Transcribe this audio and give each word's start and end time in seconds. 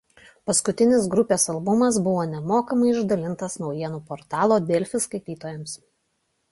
Paskutinis 0.51 1.03
grupės 1.15 1.45
albumas 1.53 1.99
buvo 2.07 2.25
nemokamai 2.31 2.91
išdalintas 2.95 3.59
naujienų 3.67 4.01
portalo 4.11 4.61
„Delfi“ 4.73 5.05
skaitytojams. 5.09 5.81